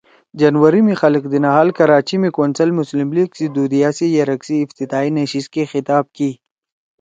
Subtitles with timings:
[0.39, 4.41] جنوری می خالق دینا حال کراچی می کونسل مسلم لیگ سی دُو دیِا سی یرک
[4.47, 6.31] سی افتتاحی نشست کے خطاب کی